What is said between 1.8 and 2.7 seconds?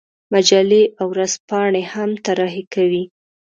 هم طراحي